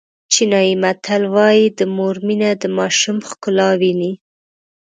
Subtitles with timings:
[0.33, 4.13] چینایي متل وایي د مور مینه د ماشوم ښکلا ویني.